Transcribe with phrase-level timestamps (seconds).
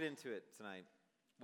[0.00, 0.88] Get into it tonight.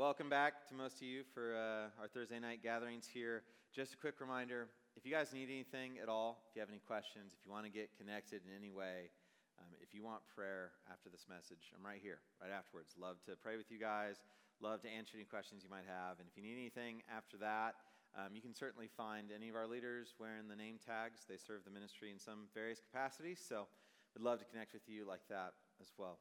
[0.00, 3.44] Welcome back to most of you for uh, our Thursday night gatherings here.
[3.68, 6.80] Just a quick reminder if you guys need anything at all, if you have any
[6.80, 9.12] questions, if you want to get connected in any way,
[9.60, 12.96] um, if you want prayer after this message, I'm right here, right afterwards.
[12.96, 14.24] Love to pray with you guys,
[14.64, 16.16] love to answer any questions you might have.
[16.16, 17.76] And if you need anything after that,
[18.16, 21.28] um, you can certainly find any of our leaders wearing the name tags.
[21.28, 23.68] They serve the ministry in some various capacities, so
[24.16, 26.16] we'd love to connect with you like that as well.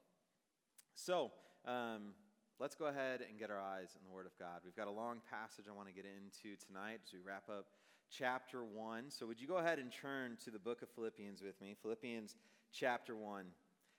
[0.99, 1.31] So,
[1.63, 2.11] um,
[2.59, 4.61] let's go ahead and get our eyes on the Word of God.
[4.63, 7.67] We've got a long passage I want to get into tonight as we wrap up
[8.09, 9.05] chapter 1.
[9.09, 11.75] So, would you go ahead and turn to the book of Philippians with me?
[11.81, 12.35] Philippians
[12.71, 13.45] chapter 1.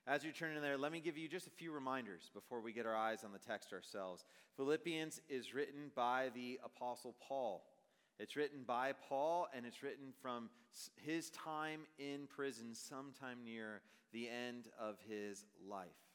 [0.07, 2.87] As you're turning there, let me give you just a few reminders before we get
[2.87, 4.25] our eyes on the text ourselves.
[4.57, 7.65] Philippians is written by the Apostle Paul.
[8.19, 10.49] It's written by Paul, and it's written from
[11.05, 16.06] his time in prison, sometime near the end of his life.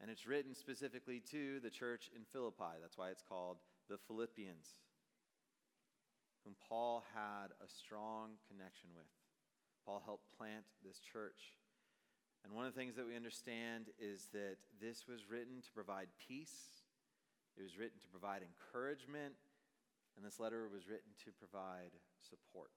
[0.00, 2.80] And it's written specifically to the church in Philippi.
[2.80, 4.66] That's why it's called the Philippians,
[6.44, 9.06] whom Paul had a strong connection with.
[9.84, 11.56] Paul helped plant this church.
[12.44, 16.08] And one of the things that we understand is that this was written to provide
[16.26, 16.84] peace,
[17.58, 19.34] it was written to provide encouragement,
[20.16, 22.70] and this letter was written to provide support.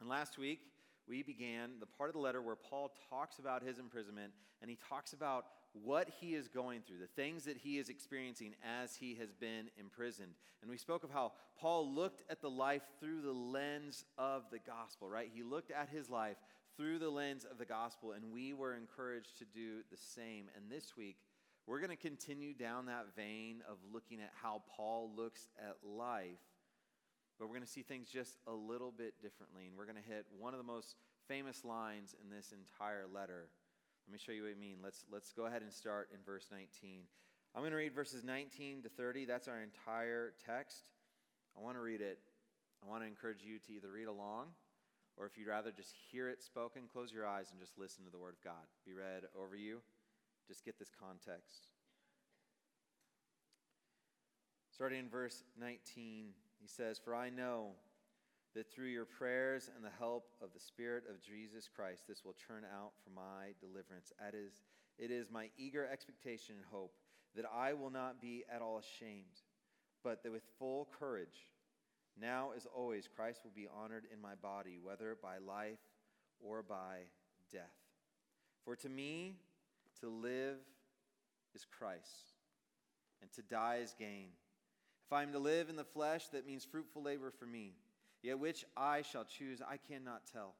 [0.00, 0.60] And last week,
[1.08, 4.78] we began the part of the letter where Paul talks about his imprisonment and he
[4.88, 9.14] talks about what he is going through, the things that he is experiencing as he
[9.16, 10.32] has been imprisoned.
[10.62, 14.58] And we spoke of how Paul looked at the life through the lens of the
[14.58, 15.30] gospel, right?
[15.32, 16.36] He looked at his life
[16.76, 20.46] through the lens of the gospel, and we were encouraged to do the same.
[20.56, 21.16] And this week,
[21.66, 26.40] we're going to continue down that vein of looking at how Paul looks at life,
[27.38, 29.66] but we're going to see things just a little bit differently.
[29.66, 30.96] And we're going to hit one of the most
[31.28, 33.48] famous lines in this entire letter
[34.06, 34.78] let me show you what I mean.
[34.82, 37.02] Let's, let's go ahead and start in verse 19.
[37.54, 39.24] I'm going to read verses 19 to 30.
[39.24, 40.90] That's our entire text.
[41.56, 42.18] I want to read it.
[42.84, 44.46] I want to encourage you to either read along
[45.16, 48.10] or if you'd rather just hear it spoken, close your eyes and just listen to
[48.10, 48.64] the Word of God.
[48.86, 49.80] Be read over you.
[50.48, 51.68] Just get this context.
[54.72, 56.28] Starting in verse 19,
[56.58, 57.72] he says, For I know
[58.54, 62.34] that through your prayers and the help of the Spirit of Jesus Christ, this will
[62.46, 64.12] turn out for my deliverance.
[64.20, 64.52] That is,
[64.98, 66.92] it is my eager expectation and hope
[67.36, 69.44] that I will not be at all ashamed,
[70.02, 71.46] but that with full courage,
[72.20, 75.78] now as always, Christ will be honored in my body, whether by life
[76.40, 77.04] or by
[77.52, 77.62] death.
[78.64, 79.36] For to me,
[80.00, 80.58] to live
[81.54, 82.34] is Christ,
[83.22, 84.28] and to die is gain.
[85.06, 87.74] If I am to live in the flesh, that means fruitful labor for me.
[88.22, 90.54] Yet which I shall choose, I cannot tell.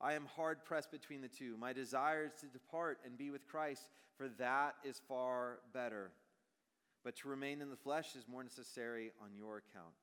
[0.00, 1.56] I am hard pressed between the two.
[1.56, 3.82] My desire is to depart and be with Christ,
[4.16, 6.10] for that is far better.
[7.04, 9.94] But to remain in the flesh is more necessary on your account.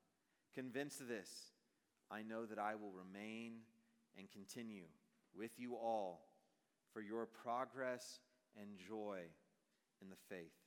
[0.55, 1.29] Convinced of this,
[2.09, 3.53] I know that I will remain
[4.17, 4.85] and continue
[5.35, 6.21] with you all
[6.93, 8.19] for your progress
[8.59, 9.19] and joy
[10.01, 10.66] in the faith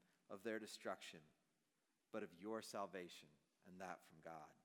[0.31, 1.19] of their destruction,
[2.13, 3.27] but of your salvation,
[3.67, 4.55] and that from God.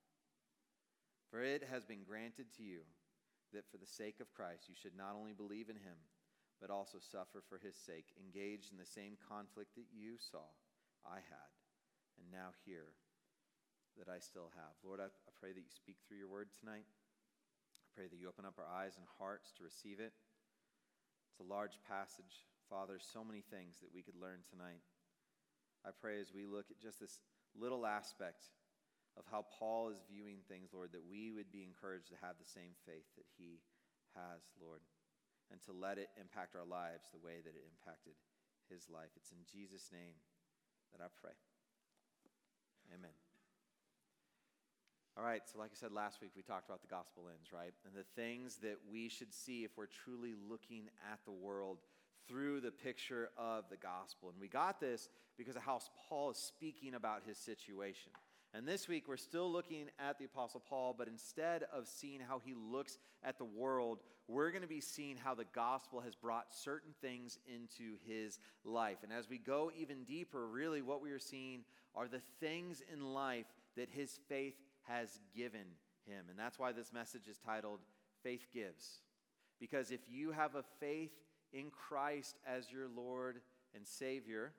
[1.31, 2.87] For it has been granted to you
[3.53, 5.99] that for the sake of Christ you should not only believe in him,
[6.60, 10.47] but also suffer for his sake, engaged in the same conflict that you saw
[11.04, 11.53] I had,
[12.16, 12.97] and now hear
[13.98, 14.75] that I still have.
[14.84, 16.88] Lord, I, I pray that you speak through your word tonight.
[16.88, 20.12] I pray that you open up our eyes and hearts to receive it.
[21.33, 22.48] It's a large passage.
[22.69, 24.83] Father, so many things that we could learn tonight.
[25.86, 27.21] I pray as we look at just this
[27.54, 28.50] little aspect
[29.16, 32.48] of how Paul is viewing things, Lord, that we would be encouraged to have the
[32.48, 33.62] same faith that he
[34.18, 34.83] has, Lord,
[35.48, 38.18] and to let it impact our lives the way that it impacted
[38.68, 39.15] his life.
[39.16, 40.18] It's in Jesus' name
[40.92, 41.38] that I pray.
[42.92, 43.15] Amen.
[45.16, 47.72] All right, so like I said last week, we talked about the gospel lens, right?
[47.86, 51.78] And the things that we should see if we're truly looking at the world
[52.28, 54.28] through the picture of the gospel.
[54.28, 58.12] And we got this because of how Paul is speaking about his situation.
[58.54, 62.41] And this week, we're still looking at the Apostle Paul, but instead of seeing how
[62.42, 66.54] he looks at the world, we're going to be seeing how the gospel has brought
[66.54, 68.98] certain things into his life.
[69.03, 73.12] And as we go even deeper, really what we are seeing are the things in
[73.12, 73.47] life
[73.77, 74.56] that his faith
[74.88, 75.66] has given
[76.06, 76.24] him.
[76.30, 77.80] And that's why this message is titled
[78.22, 79.03] Faith Gives.
[79.60, 81.12] Because if you have a faith
[81.53, 83.41] in Christ as your Lord
[83.74, 84.53] and Savior,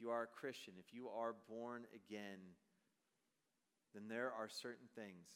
[0.00, 2.40] if you are a Christian, if you are born again,
[3.92, 5.28] then there are certain things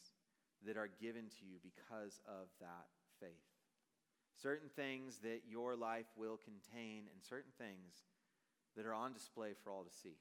[0.65, 2.89] that are given to you because of that
[3.21, 3.45] faith.
[4.41, 8.09] Certain things that your life will contain, and certain things
[8.75, 10.17] that are on display for all to see.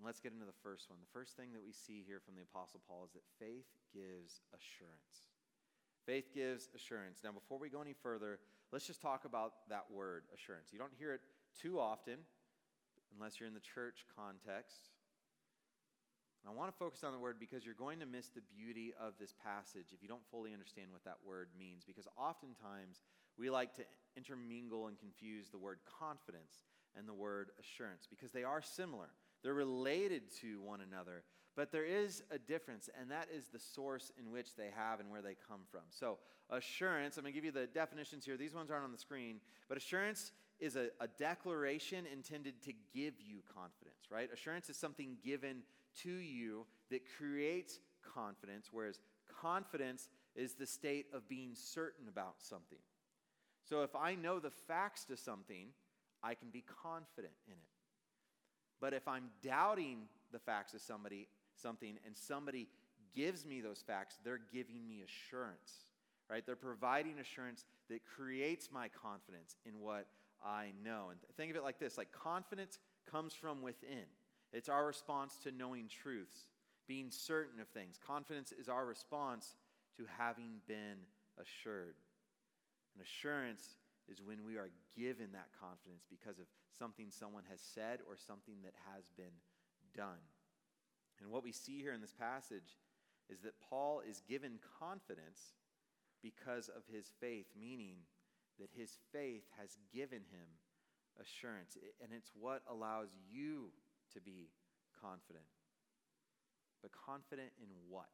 [0.00, 0.98] And let's get into the first one.
[1.04, 4.40] The first thing that we see here from the Apostle Paul is that faith gives
[4.56, 5.28] assurance.
[6.08, 7.20] Faith gives assurance.
[7.20, 8.40] Now, before we go any further,
[8.72, 10.72] let's just talk about that word, assurance.
[10.72, 11.20] You don't hear it
[11.60, 12.18] too often,
[13.14, 14.90] unless you're in the church context.
[16.44, 18.92] And I want to focus on the word because you're going to miss the beauty
[19.00, 21.84] of this passage if you don't fully understand what that word means.
[21.84, 23.02] Because oftentimes
[23.38, 23.82] we like to
[24.16, 26.64] intermingle and confuse the word confidence
[26.96, 29.08] and the word assurance because they are similar.
[29.42, 31.24] They're related to one another,
[31.56, 35.10] but there is a difference, and that is the source in which they have and
[35.10, 35.82] where they come from.
[35.90, 36.18] So,
[36.50, 38.36] assurance, I'm going to give you the definitions here.
[38.36, 43.14] These ones aren't on the screen, but assurance is a, a declaration intended to give
[43.20, 44.28] you confidence, right?
[44.32, 45.62] Assurance is something given
[46.02, 47.80] to you that creates
[48.14, 49.00] confidence, whereas
[49.40, 52.78] confidence is the state of being certain about something.
[53.68, 55.68] So, if I know the facts to something,
[56.22, 57.76] I can be confident in it.
[58.80, 60.02] But if I'm doubting
[60.32, 62.68] the facts of somebody, something, and somebody
[63.14, 65.90] gives me those facts, they're giving me assurance,
[66.30, 66.44] right?
[66.44, 70.06] They're providing assurance that creates my confidence in what
[70.44, 71.08] I know.
[71.10, 72.78] And think of it like this like confidence
[73.10, 74.04] comes from within.
[74.52, 76.46] It's our response to knowing truths,
[76.86, 77.98] being certain of things.
[78.04, 79.56] Confidence is our response
[79.96, 80.98] to having been
[81.38, 81.96] assured.
[82.94, 83.76] And assurance
[84.08, 86.46] is when we are given that confidence because of
[86.78, 89.34] something someone has said or something that has been
[89.94, 90.22] done.
[91.20, 92.78] And what we see here in this passage
[93.28, 95.54] is that Paul is given confidence
[96.22, 97.96] because of his faith, meaning
[98.60, 100.48] that his faith has given him
[101.20, 101.76] assurance.
[102.02, 103.70] And it's what allows you
[104.14, 104.48] to be
[105.00, 105.44] confident.
[106.82, 108.10] But confident in what?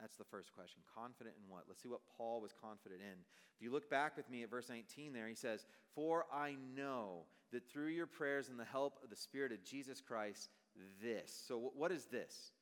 [0.00, 0.80] That's the first question.
[0.94, 1.64] Confident in what?
[1.68, 3.18] Let's see what Paul was confident in.
[3.54, 7.24] If you look back with me at verse 19 there, he says, For I know
[7.52, 10.48] that through your prayers and the help of the Spirit of Jesus Christ,
[11.02, 11.44] this.
[11.46, 12.52] So, what is this?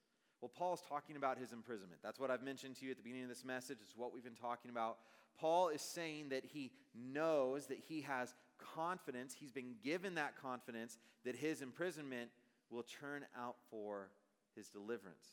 [0.40, 2.00] Well, Paul is talking about his imprisonment.
[2.02, 3.78] That's what I've mentioned to you at the beginning of this message.
[3.82, 4.98] It's what we've been talking about.
[5.40, 9.34] Paul is saying that he knows that he has confidence.
[9.38, 12.30] He's been given that confidence that his imprisonment
[12.70, 14.10] will turn out for
[14.54, 15.26] his deliverance.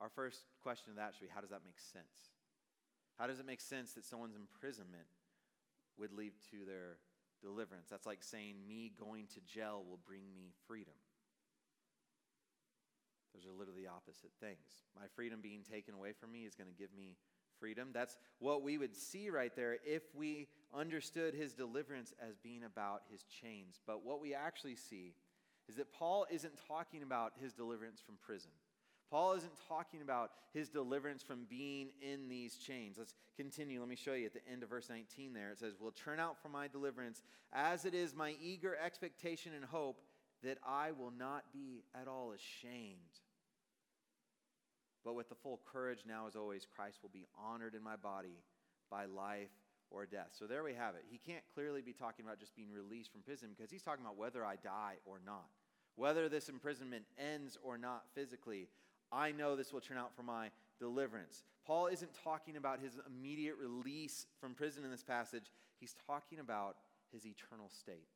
[0.00, 2.34] Our first question to that should be how does that make sense?
[3.18, 5.06] How does it make sense that someone's imprisonment
[5.98, 6.98] would lead to their
[7.40, 7.88] deliverance?
[7.88, 10.94] That's like saying me going to jail will bring me freedom.
[13.34, 14.86] Those are literally opposite things.
[14.94, 17.16] My freedom being taken away from me is going to give me
[17.64, 17.88] freedom.
[17.94, 23.00] That's what we would see right there if we understood his deliverance as being about
[23.10, 23.80] his chains.
[23.86, 25.14] But what we actually see
[25.66, 28.50] is that Paul isn't talking about his deliverance from prison.
[29.10, 32.96] Paul isn't talking about his deliverance from being in these chains.
[32.98, 33.80] Let's continue.
[33.80, 35.50] Let me show you at the end of verse 19 there.
[35.50, 39.64] It says, Will turn out for my deliverance, as it is my eager expectation and
[39.64, 40.02] hope
[40.42, 42.98] that I will not be at all ashamed.
[45.04, 48.38] But with the full courage now, as always, Christ will be honored in my body
[48.90, 49.50] by life
[49.90, 50.30] or death.
[50.32, 51.04] So there we have it.
[51.08, 54.16] He can't clearly be talking about just being released from prison because he's talking about
[54.16, 55.46] whether I die or not,
[55.96, 58.68] whether this imprisonment ends or not physically.
[59.12, 61.44] I know this will turn out for my deliverance.
[61.66, 66.76] Paul isn't talking about his immediate release from prison in this passage, he's talking about
[67.12, 68.08] his eternal state.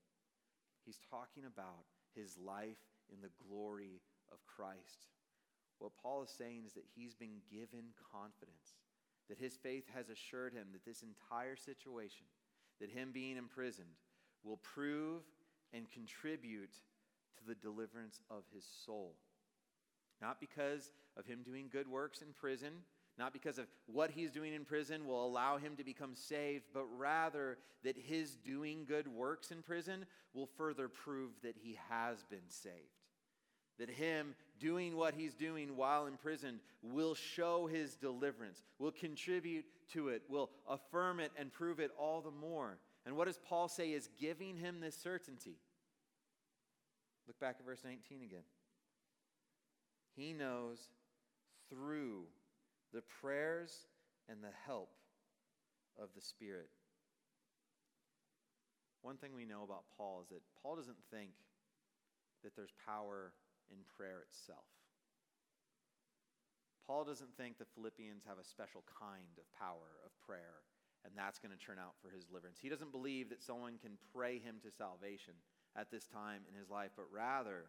[0.85, 2.78] He's talking about his life
[3.12, 4.00] in the glory
[4.33, 5.07] of Christ.
[5.78, 8.75] What Paul is saying is that he's been given confidence,
[9.28, 12.26] that his faith has assured him that this entire situation,
[12.80, 13.88] that him being imprisoned,
[14.42, 15.23] will prove
[15.73, 16.73] and contribute
[17.38, 19.14] to the deliverance of his soul.
[20.20, 22.73] Not because of him doing good works in prison,
[23.18, 26.87] not because of what he's doing in prison will allow him to become saved, but
[26.97, 32.49] rather that his doing good works in prison will further prove that he has been
[32.49, 32.98] saved.
[33.78, 40.08] That him doing what he's doing while imprisoned will show his deliverance, will contribute to
[40.08, 42.78] it, will affirm it and prove it all the more.
[43.06, 45.56] And what does Paul say is giving him this certainty?
[47.26, 48.42] Look back at verse 19 again.
[50.16, 50.78] He knows
[51.70, 52.25] through
[52.92, 53.87] the prayers
[54.28, 54.90] and the help
[56.00, 56.70] of the Spirit.
[59.02, 61.30] One thing we know about Paul is that Paul doesn't think
[62.42, 63.32] that there's power
[63.70, 64.66] in prayer itself.
[66.88, 70.64] Paul doesn't think the Philippians have a special kind of power of prayer,
[71.04, 72.56] and that's going to turn out for his deliverance.
[72.56, 75.37] He doesn't believe that someone can pray him to salvation
[75.76, 77.68] at this time in his life, but rather,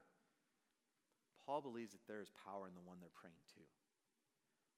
[1.44, 3.64] Paul believes that there is power in the one they're praying to.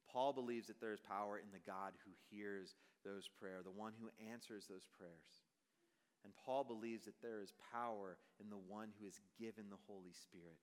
[0.09, 2.75] Paul believes that there is power in the God who hears
[3.05, 5.45] those prayers, the one who answers those prayers.
[6.23, 10.13] And Paul believes that there is power in the one who has given the Holy
[10.13, 10.57] Spirit.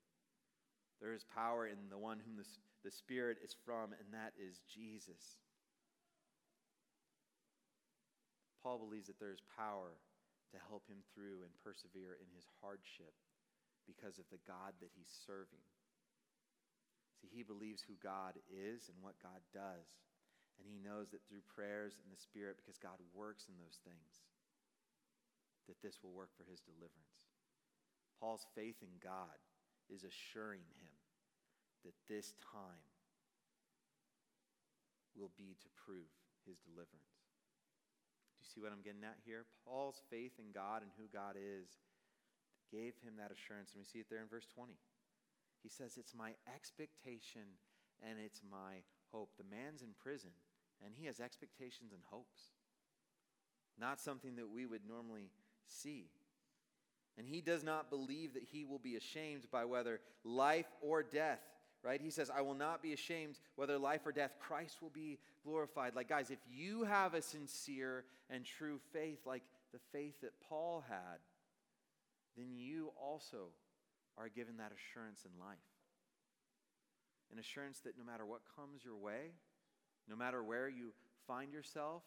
[1.00, 2.46] There is power in the one whom the,
[2.82, 5.38] the Spirit is from, and that is Jesus.
[8.62, 9.94] Paul believes that there is power
[10.50, 13.14] to help him through and persevere in his hardship
[13.86, 15.62] because of the God that he's serving.
[17.22, 19.86] See, he believes who God is and what God does.
[20.58, 24.26] And he knows that through prayers and the Spirit, because God works in those things,
[25.70, 27.30] that this will work for his deliverance.
[28.18, 29.38] Paul's faith in God
[29.88, 30.94] is assuring him
[31.84, 32.84] that this time
[35.16, 36.08] will be to prove
[36.46, 37.18] his deliverance.
[38.36, 39.48] Do you see what I'm getting at here?
[39.66, 41.80] Paul's faith in God and who God is
[42.70, 44.76] gave him that assurance, and we see it there in verse 20.
[45.62, 47.58] He says, It's my expectation
[47.98, 49.30] and it's my hope.
[49.36, 50.30] The man's in prison,
[50.84, 52.54] and he has expectations and hopes.
[53.78, 55.30] Not something that we would normally
[55.66, 56.10] see.
[57.18, 61.40] And he does not believe that he will be ashamed by whether life or death,
[61.82, 62.00] right?
[62.00, 65.96] He says, I will not be ashamed whether life or death, Christ will be glorified.
[65.96, 70.84] Like, guys, if you have a sincere and true faith, like the faith that Paul
[70.88, 71.18] had,
[72.36, 73.48] then you also
[74.16, 75.58] are given that assurance in life.
[77.32, 79.32] An assurance that no matter what comes your way,
[80.08, 80.92] no matter where you
[81.26, 82.02] find yourself,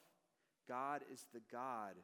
[0.70, 1.96] God is the God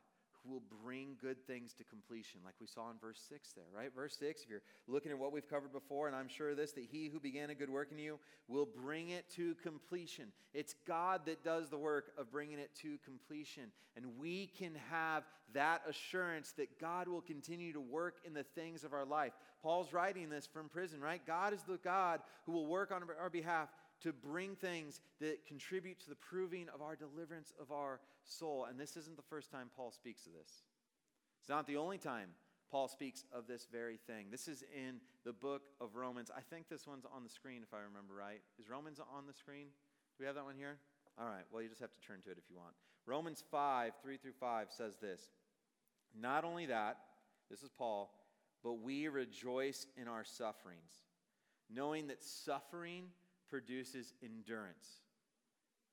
[0.44, 3.94] who will bring good things to completion, like we saw in verse 6 there, right?
[3.94, 6.86] Verse 6, if you're looking at what we've covered before, and I'm sure this, that
[6.91, 10.25] he who began a good work in you will bring it to completion.
[10.53, 13.72] It's God that does the work of bringing it to completion.
[13.96, 18.84] And we can have that assurance that God will continue to work in the things
[18.84, 19.34] of our life.
[19.63, 21.22] Paul's writing this from prison, right?
[21.25, 23.70] God is the God who will work on our behalf
[24.01, 28.65] to bring things that contribute to the proving of our deliverance of our soul.
[28.69, 30.63] And this isn't the first time Paul speaks of this.
[31.39, 32.29] It's not the only time
[32.69, 34.27] Paul speaks of this very thing.
[34.29, 36.29] This is in the book of Romans.
[36.35, 38.41] I think this one's on the screen, if I remember right.
[38.59, 39.67] Is Romans on the screen?
[40.17, 40.77] Do we have that one here?
[41.19, 42.73] All right, well, you just have to turn to it if you want.
[43.05, 45.21] Romans 5, 3 through 5 says this
[46.19, 46.97] Not only that,
[47.49, 48.13] this is Paul,
[48.63, 50.91] but we rejoice in our sufferings,
[51.73, 53.05] knowing that suffering
[53.49, 55.01] produces endurance,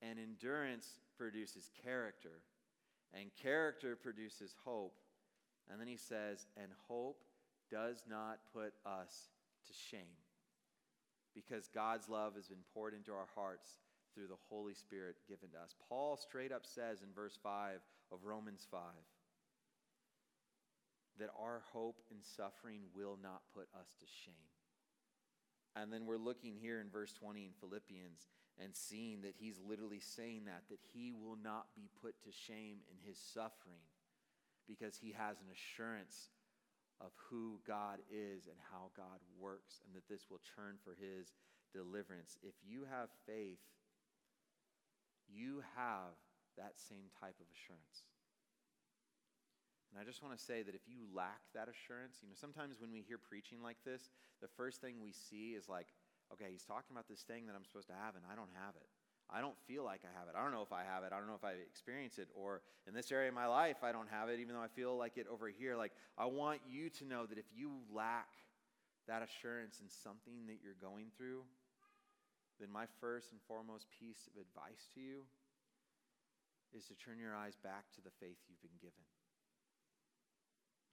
[0.01, 2.41] and endurance produces character,
[3.13, 4.97] and character produces hope.
[5.69, 7.23] And then he says, and hope
[7.71, 9.29] does not put us
[9.67, 10.21] to shame
[11.33, 13.67] because God's love has been poured into our hearts
[14.13, 15.75] through the Holy Spirit given to us.
[15.89, 17.79] Paul straight up says in verse 5
[18.11, 18.79] of Romans 5
[21.19, 24.33] that our hope in suffering will not put us to shame.
[25.75, 28.27] And then we're looking here in verse 20 in Philippians
[28.61, 32.77] and seeing that he's literally saying that, that he will not be put to shame
[32.89, 33.83] in his suffering
[34.67, 36.29] because he has an assurance
[37.01, 41.33] of who God is and how God works, and that this will churn for his
[41.73, 42.37] deliverance.
[42.41, 43.59] If you have faith,
[45.27, 46.15] you have
[46.57, 48.07] that same type of assurance.
[49.95, 52.83] And I just want to say that if you lack that assurance, you know, sometimes
[52.83, 54.11] when we hear preaching like this,
[54.43, 55.87] the first thing we see is like,
[56.35, 58.75] okay, he's talking about this thing that I'm supposed to have and I don't have
[58.75, 58.91] it.
[59.31, 60.35] I don't feel like I have it.
[60.35, 61.15] I don't know if I have it.
[61.15, 62.27] I don't know if I experience it.
[62.35, 64.99] Or in this area of my life, I don't have it, even though I feel
[64.99, 65.79] like it over here.
[65.79, 68.27] Like, I want you to know that if you lack
[69.07, 71.47] that assurance in something that you're going through,
[72.59, 75.23] then my first and foremost piece of advice to you
[76.75, 79.07] is to turn your eyes back to the faith you've been given.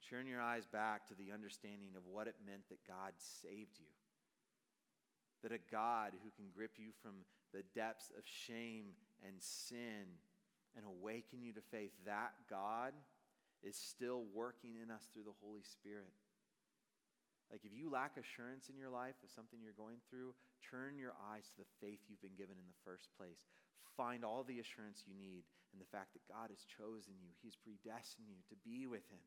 [0.09, 3.91] Turn your eyes back to the understanding of what it meant that God saved you.
[5.41, 10.19] That a God who can grip you from the depths of shame and sin
[10.75, 12.93] and awaken you to faith, that God
[13.61, 16.11] is still working in us through the Holy Spirit.
[17.51, 21.13] Like if you lack assurance in your life of something you're going through, turn your
[21.31, 23.45] eyes to the faith you've been given in the first place.
[23.95, 27.57] Find all the assurance you need in the fact that God has chosen you, He's
[27.57, 29.21] predestined you to be with Him.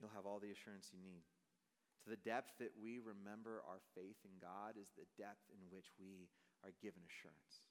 [0.00, 1.24] You'll have all the assurance you need.
[2.04, 5.90] To the depth that we remember our faith in God is the depth in which
[5.98, 6.28] we
[6.62, 7.66] are given assurance.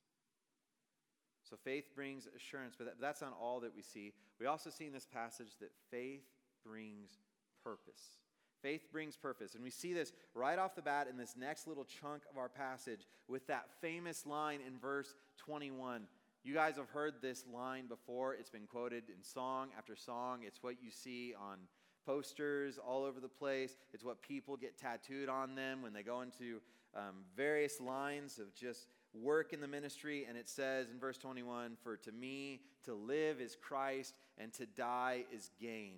[1.50, 4.14] So faith brings assurance, but that's not all that we see.
[4.40, 6.26] We also see in this passage that faith
[6.66, 7.20] brings
[7.64, 8.20] purpose.
[8.62, 9.54] Faith brings purpose.
[9.54, 12.50] And we see this right off the bat in this next little chunk of our
[12.50, 16.08] passage with that famous line in verse 21.
[16.44, 18.34] You guys have heard this line before.
[18.34, 20.42] It's been quoted in song after song.
[20.46, 21.58] It's what you see on
[22.06, 23.76] posters all over the place.
[23.94, 26.62] It's what people get tattooed on them when they go into
[26.96, 30.26] um, various lines of just work in the ministry.
[30.28, 34.66] And it says in verse 21 For to me to live is Christ, and to
[34.66, 35.96] die is gain.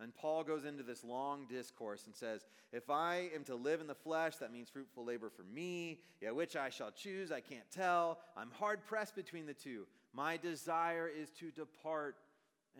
[0.00, 3.88] And Paul goes into this long discourse and says, If I am to live in
[3.88, 6.00] the flesh, that means fruitful labor for me.
[6.20, 8.18] Yeah, which I shall choose, I can't tell.
[8.36, 9.86] I'm hard pressed between the two.
[10.12, 12.16] My desire is to depart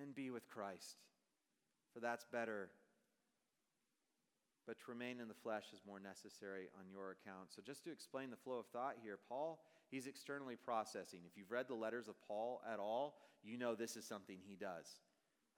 [0.00, 0.96] and be with Christ,
[1.92, 2.70] for that's better.
[4.66, 7.48] But to remain in the flesh is more necessary on your account.
[7.48, 11.20] So, just to explain the flow of thought here, Paul, he's externally processing.
[11.26, 14.56] If you've read the letters of Paul at all, you know this is something he
[14.56, 15.00] does.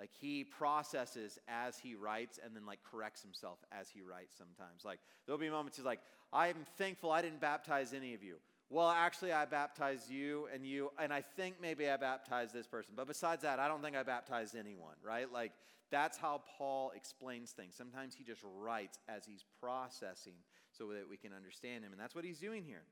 [0.01, 4.83] Like he processes as he writes and then like corrects himself as he writes sometimes.
[4.83, 6.01] Like there'll be moments he's like,
[6.33, 8.37] I'm thankful I didn't baptize any of you.
[8.73, 12.95] Well, actually, I baptized you and you, and I think maybe I baptized this person.
[12.97, 15.31] But besides that, I don't think I baptized anyone, right?
[15.31, 15.51] Like
[15.91, 17.75] that's how Paul explains things.
[17.77, 20.35] Sometimes he just writes as he's processing
[20.71, 21.91] so that we can understand him.
[21.91, 22.85] And that's what he's doing here.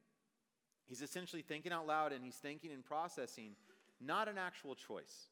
[0.89, 3.53] He's essentially thinking out loud and he's thinking and processing,
[4.01, 5.29] not an actual choice.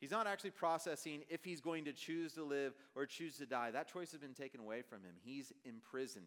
[0.00, 3.70] He's not actually processing if he's going to choose to live or choose to die.
[3.70, 5.14] That choice has been taken away from him.
[5.22, 6.26] He's imprisoned.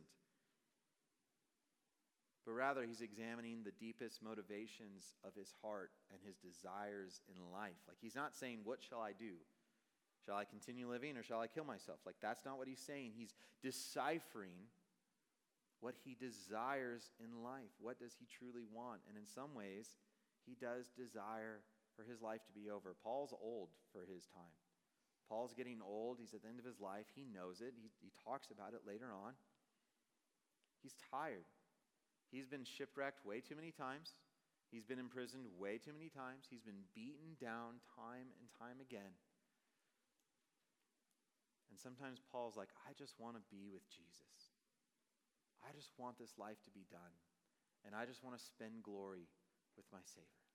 [2.45, 7.77] But rather, he's examining the deepest motivations of his heart and his desires in life.
[7.87, 9.35] Like, he's not saying, What shall I do?
[10.25, 11.99] Shall I continue living or shall I kill myself?
[12.05, 13.11] Like, that's not what he's saying.
[13.15, 14.67] He's deciphering
[15.79, 17.71] what he desires in life.
[17.79, 19.01] What does he truly want?
[19.07, 19.95] And in some ways,
[20.45, 21.61] he does desire
[21.95, 22.95] for his life to be over.
[23.03, 24.55] Paul's old for his time.
[25.29, 26.17] Paul's getting old.
[26.19, 27.05] He's at the end of his life.
[27.15, 27.73] He knows it.
[27.77, 29.33] He, he talks about it later on.
[30.81, 31.45] He's tired.
[32.31, 34.13] He's been shipwrecked way too many times.
[34.69, 36.45] He's been imprisoned way too many times.
[36.45, 39.17] He's been beaten down time and time again.
[41.73, 44.53] And sometimes Paul's like, I just want to be with Jesus.
[45.65, 47.13] I just want this life to be done.
[47.85, 49.25] And I just want to spend glory
[49.73, 50.45] with my Savior.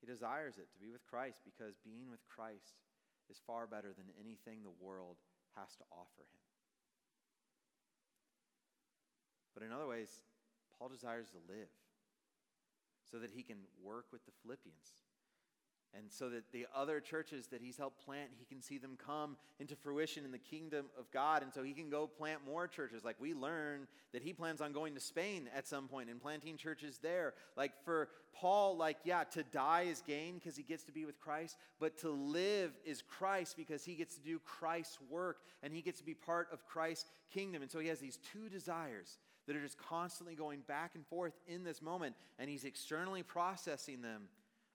[0.00, 2.80] He desires it to be with Christ because being with Christ
[3.28, 5.20] is far better than anything the world
[5.56, 6.49] has to offer him.
[9.60, 10.08] But in other ways,
[10.78, 11.68] Paul desires to live
[13.10, 15.04] so that he can work with the Philippians
[15.92, 19.36] and so that the other churches that he's helped plant, he can see them come
[19.58, 21.42] into fruition in the kingdom of God.
[21.42, 23.04] And so he can go plant more churches.
[23.04, 26.56] Like we learn that he plans on going to Spain at some point and planting
[26.56, 27.34] churches there.
[27.56, 31.18] Like for Paul, like, yeah, to die is gain because he gets to be with
[31.18, 35.82] Christ, but to live is Christ because he gets to do Christ's work and he
[35.82, 37.62] gets to be part of Christ's kingdom.
[37.62, 39.18] And so he has these two desires
[39.50, 44.00] that are just constantly going back and forth in this moment, and he's externally processing
[44.00, 44.28] them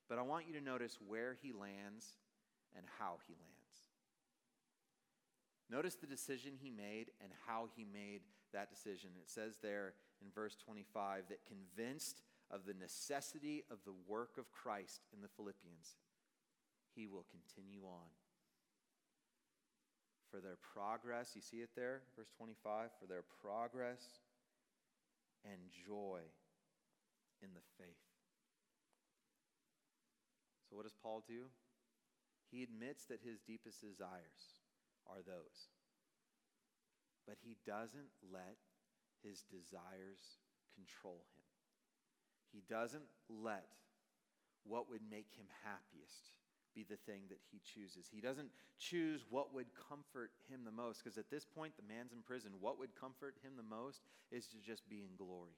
[0.08, 2.18] but I want you to notice where he lands
[2.76, 3.54] and how he lands.
[5.70, 8.22] Notice the decision he made and how he made
[8.54, 9.10] that decision.
[9.20, 14.52] It says there in verse 25 that convinced of the necessity of the work of
[14.52, 15.98] Christ in the Philippians,
[16.96, 18.14] he will continue on.
[20.30, 24.20] For their progress, you see it there, verse 25, for their progress
[25.46, 26.22] and joy
[27.42, 28.10] in the faith.
[30.70, 31.46] So, what does Paul do?
[32.52, 34.60] He admits that his deepest desires
[35.08, 35.70] are those.
[37.28, 38.58] But he doesn't let
[39.24, 40.42] his desires
[40.74, 41.46] control him.
[42.52, 43.68] He doesn't let
[44.64, 46.34] what would make him happiest
[46.76, 48.08] be the thing that he chooses.
[48.14, 52.12] He doesn't choose what would comfort him the most, because at this point, the man's
[52.12, 52.52] in prison.
[52.60, 55.56] What would comfort him the most is to just be in glory.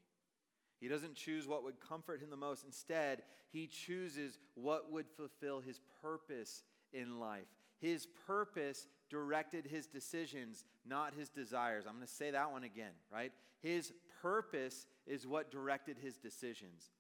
[0.80, 2.64] He doesn't choose what would comfort him the most.
[2.64, 7.48] Instead, he chooses what would fulfill his purpose in life.
[7.80, 11.86] His purpose directed his decisions, not his desires.
[11.88, 13.32] I'm going to say that one again, right?
[13.62, 16.92] His purpose is what directed his decisions,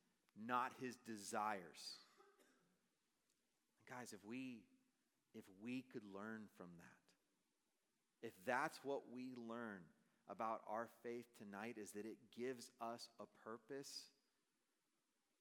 [0.45, 2.07] not his desires.
[3.89, 4.63] Guys, if we
[5.34, 9.82] if we could learn from that, if that's what we learn
[10.30, 14.12] about our faith tonight is that it gives us a purpose,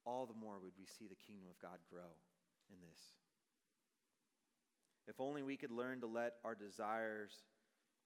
[0.05, 2.15] all the more would we see the kingdom of God grow
[2.71, 3.01] in this.
[5.09, 7.33] If only we could learn to let our desires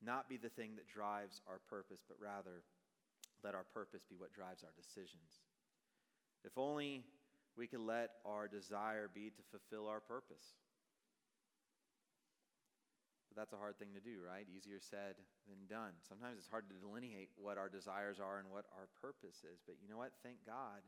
[0.02, 2.62] not be the thing that drives our purpose, but rather
[3.44, 5.44] let our purpose be what drives our decisions.
[6.44, 7.04] If only
[7.56, 10.56] we can let our desire be to fulfill our purpose.
[13.30, 14.46] But that's a hard thing to do, right?
[14.50, 15.14] Easier said
[15.46, 15.94] than done.
[16.02, 19.62] Sometimes it's hard to delineate what our desires are and what our purpose is.
[19.62, 20.10] But you know what?
[20.26, 20.82] Thank God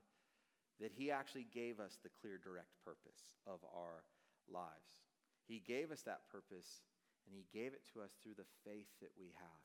[0.82, 4.02] that He actually gave us the clear, direct purpose of our
[4.50, 5.06] lives.
[5.46, 6.82] He gave us that purpose,
[7.26, 9.62] and He gave it to us through the faith that we have.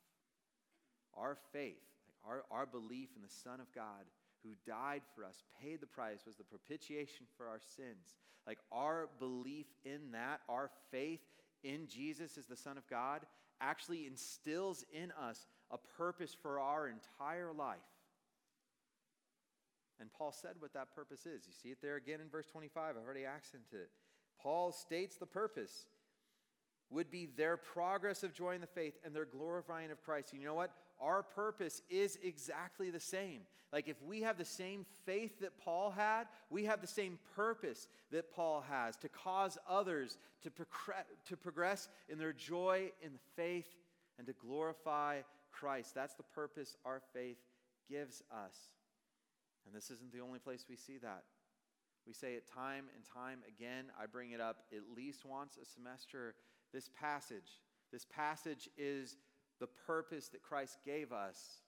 [1.18, 4.06] Our faith, like our, our belief in the Son of God
[4.42, 8.16] who died for us, paid the price, was the propitiation for our sins.
[8.46, 11.20] Like our belief in that, our faith
[11.62, 13.22] in Jesus as the Son of God,
[13.60, 17.78] actually instills in us a purpose for our entire life.
[20.00, 21.42] And Paul said what that purpose is.
[21.46, 22.96] You see it there again in verse 25.
[22.96, 23.90] I've already accented it.
[24.40, 25.86] Paul states the purpose
[26.90, 30.32] would be their progress of joy in the faith and their glorifying of Christ.
[30.32, 30.70] You know what?
[31.00, 33.42] Our purpose is exactly the same.
[33.72, 37.86] Like if we have the same faith that Paul had, we have the same purpose
[38.10, 43.18] that Paul has to cause others to, progress, to progress in their joy in the
[43.36, 43.68] faith
[44.18, 45.20] and to glorify
[45.52, 45.94] Christ.
[45.94, 47.38] That's the purpose our faith
[47.88, 48.56] gives us.
[49.66, 51.24] And this isn't the only place we see that.
[52.06, 53.86] We say it time and time again.
[54.00, 56.34] I bring it up at least once a semester.
[56.72, 57.60] This passage,
[57.92, 59.16] this passage is
[59.60, 61.62] the purpose that Christ gave us.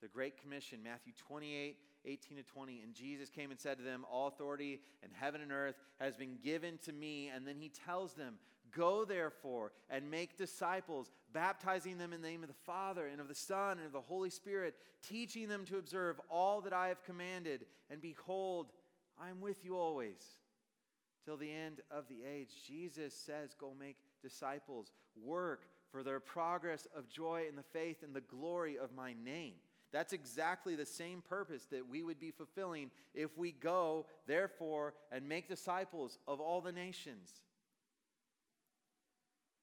[0.00, 1.76] The Great Commission, Matthew 28,
[2.06, 2.80] 18 to 20.
[2.82, 6.38] And Jesus came and said to them, All authority in heaven and earth has been
[6.42, 7.30] given to me.
[7.34, 8.36] And then he tells them,
[8.74, 13.28] Go therefore and make disciples, baptizing them in the name of the Father and of
[13.28, 14.74] the Son and of the Holy Spirit,
[15.06, 17.66] teaching them to observe all that I have commanded.
[17.90, 18.72] And behold,
[19.20, 20.22] I am with you always
[21.24, 22.50] till the end of the age.
[22.66, 28.14] Jesus says, Go make disciples, work for their progress of joy in the faith and
[28.14, 29.54] the glory of my name.
[29.92, 35.28] That's exactly the same purpose that we would be fulfilling if we go, therefore, and
[35.28, 37.30] make disciples of all the nations.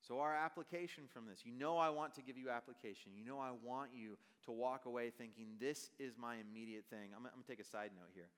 [0.06, 3.12] So, our application from this, you know, I want to give you application.
[3.13, 7.12] You know, I want you to walk away thinking, this is my immediate thing.
[7.16, 8.30] I'm, I'm going to take a side note here.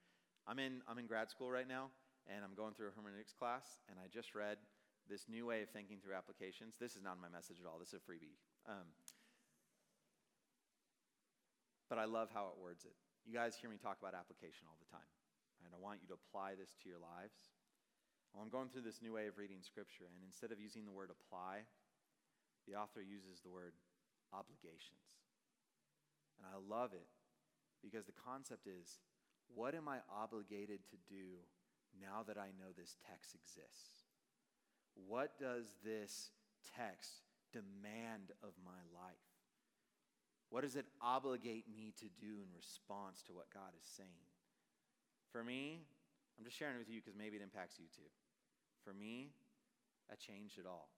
[0.48, 1.90] I'm in, I'm in grad school right now,
[2.28, 4.58] and I'm going through a hermeneutics class, and I just read
[5.10, 6.78] this new way of thinking through applications.
[6.78, 8.38] This is not my message at all, this is a freebie.
[8.70, 8.86] Um,
[11.90, 12.94] but I love how it words it.
[13.26, 15.10] You guys hear me talk about application all the time,
[15.66, 17.50] and I want you to apply this to your lives.
[18.32, 20.94] Well, I'm going through this new way of reading Scripture, and instead of using the
[20.94, 21.66] word apply,
[22.70, 23.74] the author uses the word
[24.30, 25.02] obligations.
[26.38, 27.10] And I love it
[27.82, 29.02] because the concept is
[29.50, 31.42] what am I obligated to do
[31.98, 33.99] now that I know this text exists?
[34.96, 36.32] What does this
[36.76, 37.22] text
[37.52, 39.30] demand of my life?
[40.50, 44.30] What does it obligate me to do in response to what God is saying?
[45.32, 45.86] For me,
[46.38, 48.10] I'm just sharing it with you because maybe it impacts you too.
[48.84, 49.30] For me,
[50.10, 50.90] that changed it all.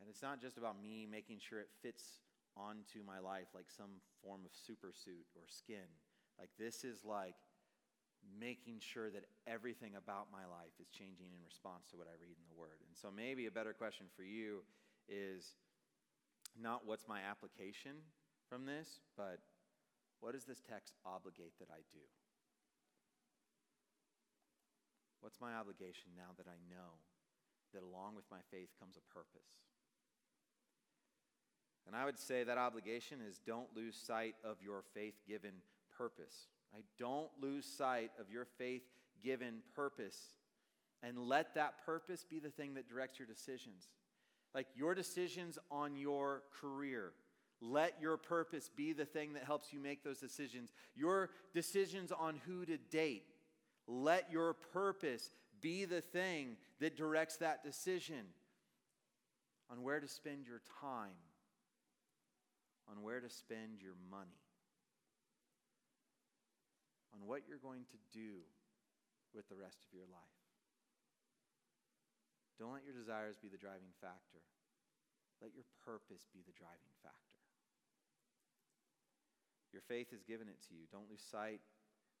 [0.00, 2.22] And it's not just about me making sure it fits
[2.56, 5.90] onto my life like some form of super suit or skin.
[6.38, 7.34] Like, this is like
[8.38, 12.36] making sure that everything about my life is changing in response to what I read
[12.36, 12.82] in the Word.
[12.86, 14.62] And so, maybe a better question for you
[15.08, 15.56] is
[16.58, 18.02] not what's my application
[18.48, 19.40] from this, but
[20.20, 22.04] what does this text obligate that I do?
[25.20, 26.98] What's my obligation now that I know
[27.74, 29.50] that along with my faith comes a purpose?
[31.86, 35.52] And I would say that obligation is don't lose sight of your faith given
[35.96, 36.48] purpose.
[36.74, 38.82] I don't lose sight of your faith
[39.22, 40.18] given purpose
[41.02, 43.86] and let that purpose be the thing that directs your decisions.
[44.54, 47.12] Like your decisions on your career.
[47.60, 50.72] Let your purpose be the thing that helps you make those decisions.
[50.94, 53.24] Your decisions on who to date.
[53.86, 58.26] Let your purpose be the thing that directs that decision
[59.70, 61.16] on where to spend your time,
[62.88, 64.47] on where to spend your money
[67.18, 68.46] on what you're going to do
[69.34, 70.38] with the rest of your life.
[72.62, 74.42] Don't let your desires be the driving factor.
[75.42, 77.42] Let your purpose be the driving factor.
[79.74, 80.90] Your faith has given it to you.
[80.90, 81.62] Don't lose sight.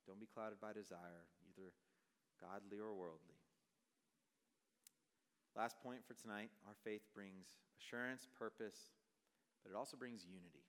[0.06, 1.74] Don't be clouded by desire, either
[2.38, 3.38] godly or worldly.
[5.56, 8.94] Last point for tonight our faith brings assurance, purpose,
[9.64, 10.62] but it also brings unity.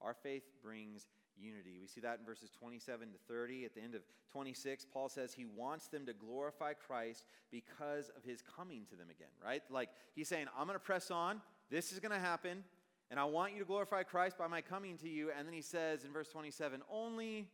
[0.00, 1.06] Our faith brings
[1.40, 1.78] unity.
[1.80, 3.64] We see that in verses 27 to 30.
[3.64, 8.24] At the end of 26, Paul says he wants them to glorify Christ because of
[8.24, 9.62] his coming to them again, right?
[9.70, 11.40] Like he's saying, I'm going to press on.
[11.70, 12.64] This is going to happen.
[13.10, 15.30] And I want you to glorify Christ by my coming to you.
[15.36, 17.48] And then he says in verse 27 only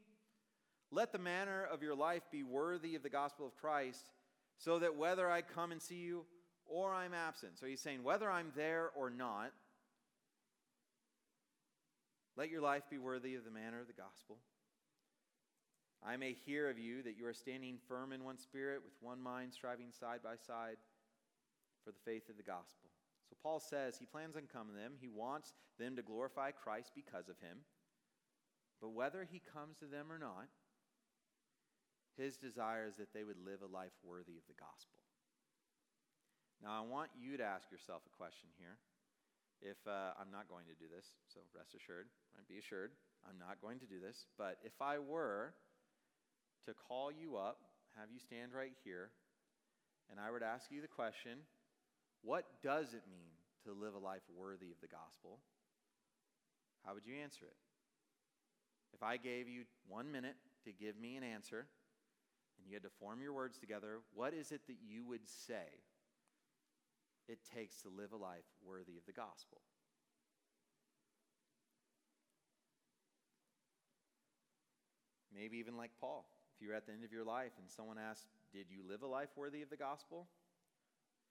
[0.91, 4.11] let the manner of your life be worthy of the gospel of Christ,
[4.59, 6.25] so that whether I come and see you
[6.67, 7.59] or I'm absent.
[7.59, 9.53] So he's saying, whether I'm there or not,
[12.37, 14.37] let your life be worthy of the manner of the gospel.
[16.05, 19.21] I may hear of you that you are standing firm in one spirit, with one
[19.21, 20.77] mind, striving side by side
[21.85, 22.91] for the faith of the gospel.
[23.29, 24.93] So Paul says he plans on coming to them.
[25.01, 27.59] He wants them to glorify Christ because of him.
[28.81, 30.47] But whether he comes to them or not,
[32.17, 35.01] his desire is that they would live a life worthy of the gospel.
[36.63, 38.77] Now, I want you to ask yourself a question here
[39.61, 42.93] if uh, I'm not going to do this, so rest assured, right, be assured,
[43.25, 44.27] I'm not going to do this.
[44.37, 45.55] But if I were
[46.67, 47.59] to call you up,
[47.99, 49.11] have you stand right here,
[50.11, 51.41] and I were to ask you the question,
[52.23, 53.33] what does it mean
[53.65, 55.39] to live a life worthy of the gospel?
[56.85, 57.57] How would you answer it?
[58.93, 61.67] If I gave you one minute to give me an answer,
[62.59, 65.83] and you had to form your words together, what is it that you would say
[67.29, 69.61] it takes to live a life worthy of the gospel.
[75.35, 76.25] Maybe even like Paul.
[76.55, 79.07] If you're at the end of your life and someone asks, Did you live a
[79.07, 80.27] life worthy of the gospel?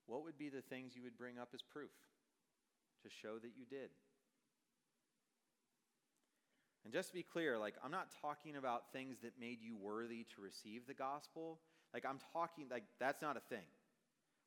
[0.06, 1.90] What would be the things you would bring up as proof
[3.02, 3.90] to show that you did?
[6.84, 10.24] And just to be clear, like, I'm not talking about things that made you worthy
[10.36, 11.60] to receive the gospel.
[11.92, 13.66] Like, I'm talking, like, that's not a thing.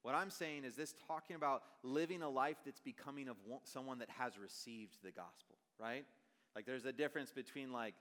[0.02, 4.10] What I'm saying is this talking about living a life that's becoming of someone that
[4.10, 6.04] has received the gospel, right?
[6.54, 7.94] Like there's a difference between like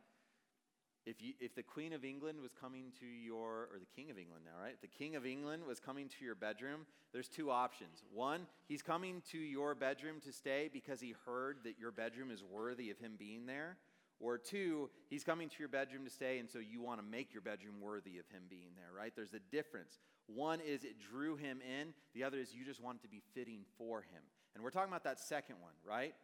[1.05, 4.17] if you if the Queen of England was coming to your or the King of
[4.17, 4.73] England now, right?
[4.73, 8.03] If the King of England was coming to your bedroom, there's two options.
[8.13, 12.43] One, he's coming to your bedroom to stay because he heard that your bedroom is
[12.43, 13.77] worthy of him being there.
[14.19, 17.33] Or two, he's coming to your bedroom to stay, and so you want to make
[17.33, 19.13] your bedroom worthy of him being there, right?
[19.15, 19.99] There's a difference.
[20.25, 23.21] One is it drew him in, the other is you just want it to be
[23.35, 24.23] fitting for him.
[24.55, 26.15] And we're talking about that second one, right?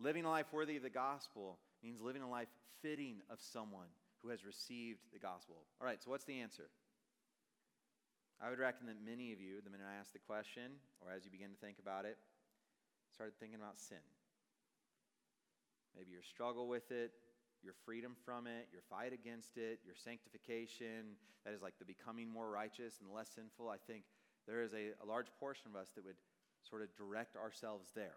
[0.00, 2.48] Living a life worthy of the gospel means living a life
[2.80, 3.88] fitting of someone
[4.22, 5.56] who has received the gospel.
[5.80, 6.70] All right, so what's the answer?
[8.40, 11.24] I would reckon that many of you, the minute I asked the question, or as
[11.24, 12.16] you begin to think about it,
[13.12, 13.98] started thinking about sin.
[15.98, 17.10] Maybe your struggle with it,
[17.62, 22.30] your freedom from it, your fight against it, your sanctification, that is like the becoming
[22.30, 24.04] more righteous and less sinful, I think
[24.46, 26.16] there is a, a large portion of us that would
[26.62, 28.16] sort of direct ourselves there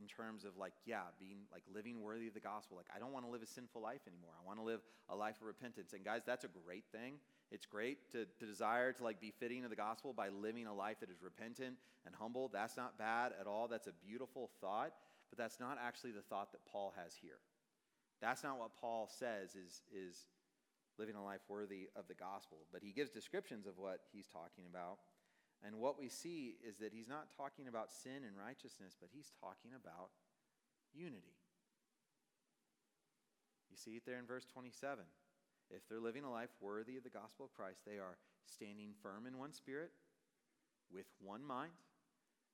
[0.00, 2.76] in terms of like yeah being like living worthy of the gospel.
[2.76, 4.32] Like i don't want to live a sinful life anymore.
[4.40, 5.92] I want to live a life of repentance.
[5.92, 7.14] And guys that's a great thing.
[7.50, 10.74] It's great to, to desire to like be fitting of the gospel by living a
[10.74, 12.48] life that is repentant and humble.
[12.52, 13.66] That's not bad at all.
[13.68, 14.92] That's a beautiful thought
[15.30, 17.38] but that's not actually the thought that paul has here
[18.20, 20.28] that's not what Paul says is, is
[20.98, 22.58] living a life worthy of the gospel.
[22.72, 24.98] But he gives descriptions of what he's talking about.
[25.64, 29.32] And what we see is that he's not talking about sin and righteousness, but he's
[29.40, 30.12] talking about
[30.92, 31.36] unity.
[33.70, 35.04] You see it there in verse 27.
[35.70, 39.26] If they're living a life worthy of the gospel of Christ, they are standing firm
[39.26, 39.92] in one spirit,
[40.92, 41.72] with one mind,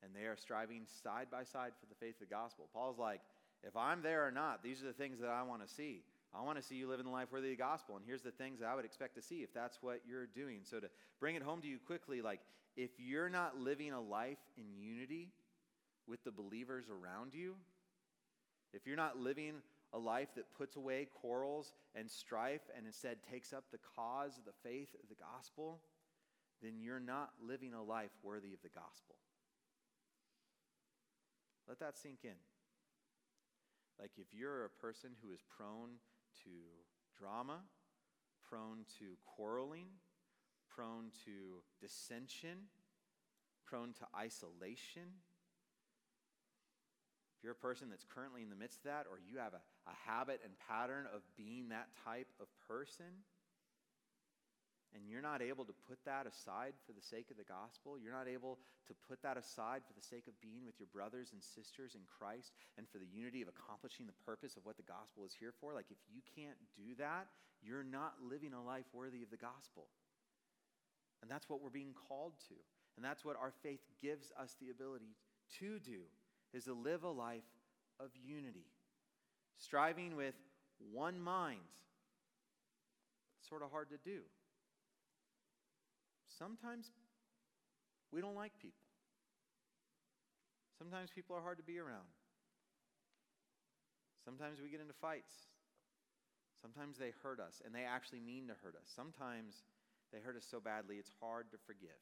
[0.03, 2.69] and they are striving side by side for the faith of the gospel.
[2.73, 3.21] Paul's like,
[3.63, 6.03] if I'm there or not, these are the things that I want to see.
[6.35, 7.97] I want to see you living the life worthy of the gospel.
[7.97, 10.61] And here's the things that I would expect to see if that's what you're doing.
[10.65, 12.41] So, to bring it home to you quickly, like
[12.77, 15.31] if you're not living a life in unity
[16.07, 17.55] with the believers around you,
[18.73, 19.55] if you're not living
[19.93, 24.45] a life that puts away quarrels and strife and instead takes up the cause of
[24.45, 25.81] the faith of the gospel,
[26.63, 29.17] then you're not living a life worthy of the gospel.
[31.69, 32.39] Let that sink in.
[33.99, 35.99] Like if you're a person who is prone
[36.45, 36.51] to
[37.19, 37.61] drama,
[38.49, 39.89] prone to quarreling,
[40.69, 42.69] prone to dissension,
[43.67, 45.23] prone to isolation,
[47.37, 49.91] if you're a person that's currently in the midst of that, or you have a,
[49.91, 53.25] a habit and pattern of being that type of person,
[54.95, 58.15] and you're not able to put that aside for the sake of the gospel, you're
[58.15, 61.43] not able to put that aside for the sake of being with your brothers and
[61.43, 65.27] sisters in Christ and for the unity of accomplishing the purpose of what the gospel
[65.27, 67.27] is here for, like if you can't do that,
[67.63, 69.89] you're not living a life worthy of the gospel.
[71.23, 72.57] And that's what we're being called to.
[72.97, 75.17] And that's what our faith gives us the ability
[75.61, 76.09] to do
[76.55, 77.45] is to live a life
[78.01, 78.67] of unity,
[79.59, 80.35] striving with
[80.93, 81.61] one mind.
[83.49, 84.21] Sort of hard to do.
[86.39, 86.93] Sometimes
[88.13, 88.85] we don't like people.
[90.79, 92.13] Sometimes people are hard to be around.
[94.25, 95.49] Sometimes we get into fights.
[96.61, 98.91] Sometimes they hurt us, and they actually mean to hurt us.
[98.93, 99.65] Sometimes
[100.13, 102.01] they hurt us so badly it's hard to forgive.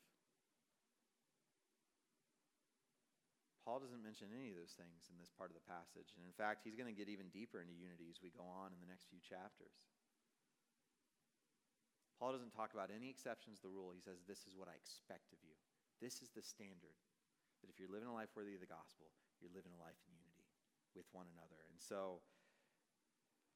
[3.64, 6.12] Paul doesn't mention any of those things in this part of the passage.
[6.20, 8.76] And in fact, he's going to get even deeper into unity as we go on
[8.76, 9.72] in the next few chapters.
[12.18, 13.90] Paul doesn't talk about any exceptions to the rule.
[13.90, 15.54] He says, This is what I expect of you.
[15.98, 16.94] This is the standard.
[17.62, 19.08] That if you're living a life worthy of the gospel,
[19.40, 20.48] you're living a life in unity
[20.92, 21.56] with one another.
[21.72, 22.20] And so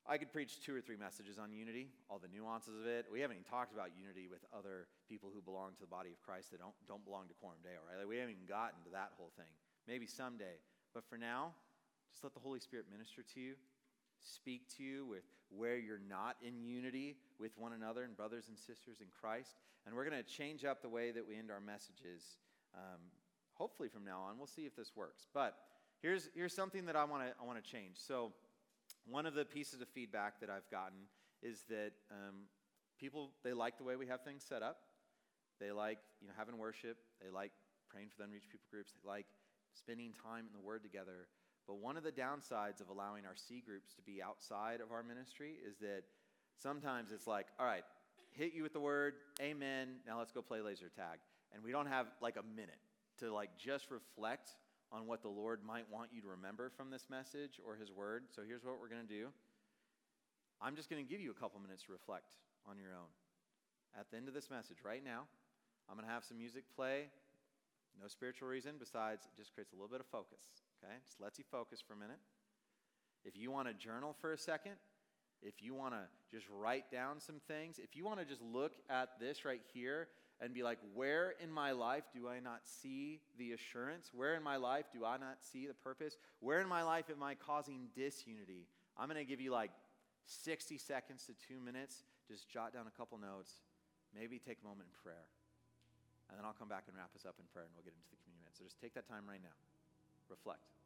[0.09, 3.05] I could preach two or three messages on unity, all the nuances of it.
[3.13, 6.19] We haven't even talked about unity with other people who belong to the body of
[6.25, 8.01] Christ that don't, don't belong to Coram Deo, right?
[8.01, 9.53] Like we haven't even gotten to that whole thing.
[9.85, 10.65] Maybe someday.
[10.97, 11.53] But for now,
[12.09, 13.61] just let the Holy Spirit minister to you,
[14.21, 18.59] speak to you with where you're not in unity with one another and brothers and
[18.59, 19.57] sisters in Christ.
[19.87, 22.37] And we're going to change up the way that we end our messages,
[22.75, 23.01] um,
[23.55, 24.37] hopefully from now on.
[24.37, 25.27] We'll see if this works.
[25.33, 25.57] But
[26.03, 27.97] here's, here's something that I want to I wanna change.
[27.97, 28.33] So,
[29.07, 30.99] one of the pieces of feedback that I've gotten
[31.43, 32.45] is that um,
[33.01, 34.81] people, they like the way we have things set up.
[35.61, 36.99] They like you know, having worship.
[37.23, 37.53] They like
[37.89, 38.93] praying for the unreached people groups.
[38.93, 39.27] They like
[39.75, 41.29] spending time in the Word together.
[41.69, 45.03] But one of the downsides of allowing our C groups to be outside of our
[45.03, 46.03] ministry is that
[46.57, 47.85] sometimes it's like, all right,
[48.33, 51.19] hit you with the Word, amen, now let's go play laser tag.
[51.53, 52.81] And we don't have like a minute
[53.19, 54.57] to like just reflect
[54.91, 58.25] on what the Lord might want you to remember from this message or His Word.
[58.35, 59.29] So here's what we're going to do
[60.63, 62.33] I'm just going to give you a couple minutes to reflect
[62.67, 63.13] on your own.
[63.99, 65.29] At the end of this message, right now,
[65.89, 67.13] I'm going to have some music play.
[68.01, 70.41] No spiritual reason besides it just creates a little bit of focus.
[70.83, 70.95] Okay?
[71.07, 72.19] Just lets you focus for a minute.
[73.25, 74.73] If you want to journal for a second,
[75.43, 78.73] if you want to just write down some things, if you want to just look
[78.91, 80.09] at this right here
[80.41, 84.11] and be like, where in my life do I not see the assurance?
[84.13, 86.17] Where in my life do I not see the purpose?
[86.41, 88.67] Where in my life am I causing disunity?
[88.97, 89.71] I'm going to give you like
[90.27, 92.05] 60 seconds to two minutes.
[92.29, 93.51] Just jot down a couple notes.
[94.15, 95.27] Maybe take a moment in prayer.
[96.31, 98.11] And then I'll come back and wrap us up in prayer and we'll get into
[98.11, 98.51] the communion.
[98.53, 99.57] So just take that time right now.
[100.31, 100.78] Reflect.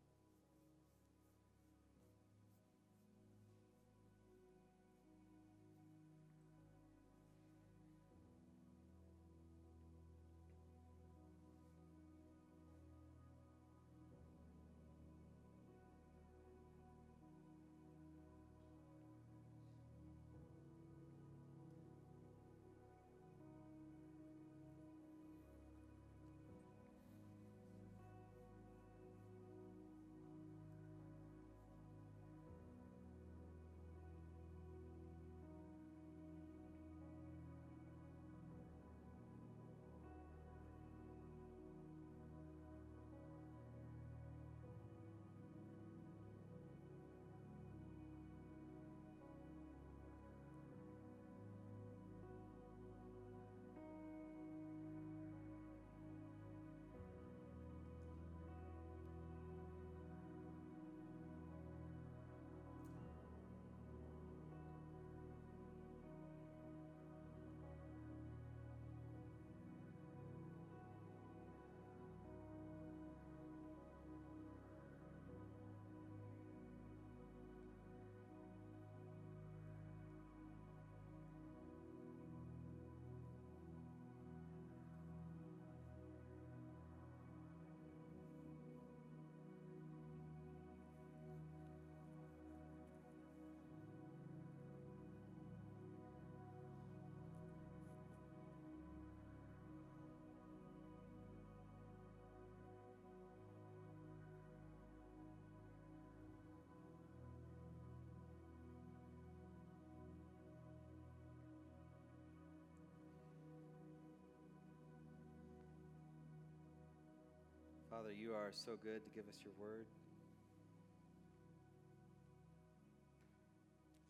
[118.02, 119.86] Father, you are so good to give us your word.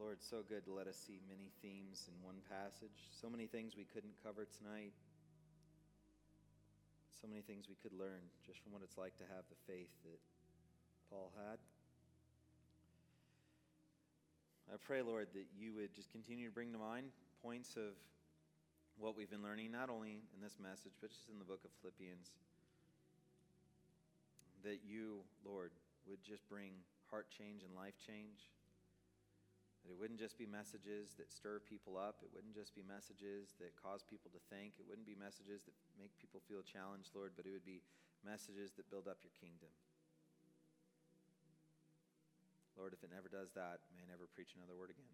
[0.01, 3.77] Lord, so good to let us see many themes in one passage, so many things
[3.77, 4.97] we couldn't cover tonight,
[7.21, 9.93] so many things we could learn just from what it's like to have the faith
[10.09, 10.21] that
[11.13, 11.61] Paul had.
[14.73, 17.13] I pray, Lord, that you would just continue to bring to mind
[17.45, 17.93] points of
[18.97, 21.71] what we've been learning, not only in this message, but just in the book of
[21.85, 22.33] Philippians
[24.65, 25.71] that you, Lord,
[26.07, 26.73] would just bring
[27.11, 28.51] heart change and life change.
[29.83, 32.23] That it wouldn't just be messages that stir people up.
[32.23, 34.79] It wouldn't just be messages that cause people to think.
[34.79, 37.83] It wouldn't be messages that make people feel challenged, Lord, but it would be
[38.23, 39.75] messages that build up your kingdom.
[42.79, 45.13] Lord, if it never does that, may I never preach another word again.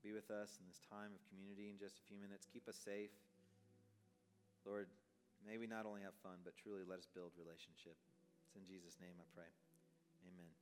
[0.00, 2.46] Be with us in this time of community in just a few minutes.
[2.48, 3.12] Keep us safe.
[4.68, 4.92] Lord,
[5.40, 7.96] may we not only have fun, but truly let us build relationship.
[8.44, 9.48] It's in Jesus' name I pray.
[10.28, 10.57] Amen.